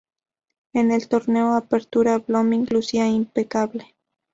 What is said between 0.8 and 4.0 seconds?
el Torneo Apertura, Blooming lucía impecable.